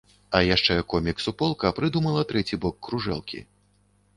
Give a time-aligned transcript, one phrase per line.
[0.37, 3.39] А яшчэ комік-суполка прыдумала трэці бок кружэлкі.